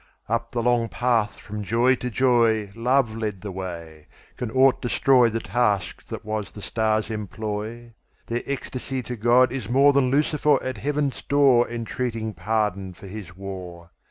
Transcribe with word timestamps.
Up 0.27 0.49
the 0.51 0.63
long 0.63 0.89
path 0.89 1.37
from 1.37 1.61
joy 1.61 1.93
to 1.97 2.09
joyLove 2.09 3.21
led 3.21 3.41
the 3.41 3.51
way. 3.51 4.07
Can 4.35 4.49
aught 4.49 4.81
destroyThe 4.81 5.43
task 5.43 6.03
that 6.07 6.25
was 6.25 6.51
the 6.51 6.59
stars' 6.63 7.11
employ? 7.11 7.93
Their 8.25 8.41
ecstasy 8.47 9.03
to 9.03 9.15
God 9.15 9.51
is 9.51 9.67
moreThan 9.67 10.09
Lucifer 10.09 10.57
at 10.63 10.77
Heaven's 10.79 11.21
doorEntreating 11.21 12.35
pardon 12.35 12.95
for 12.95 13.05
his 13.05 13.37
war. 13.37 13.91